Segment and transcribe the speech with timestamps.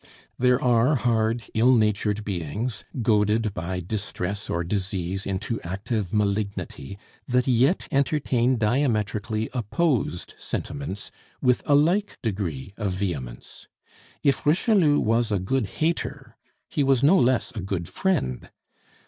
[0.39, 7.45] There are hard, ill natured beings, goaded by distress or disease into active malignity, that
[7.47, 13.67] yet entertain diametrically opposed sentiments with a like degree of vehemence.
[14.23, 16.35] If Richelieu was a good hater,
[16.67, 18.49] he was no less a good friend.